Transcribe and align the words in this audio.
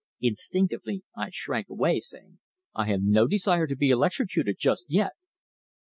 Instinctively 0.19 1.03
I 1.15 1.29
shrank 1.31 1.69
away, 1.69 1.99
saying: 1.99 2.39
"I 2.73 2.87
have 2.87 3.03
no 3.03 3.27
desire 3.27 3.67
to 3.67 3.75
be 3.75 3.91
electrocuted 3.91 4.57
just 4.57 4.87
yet." 4.89 5.11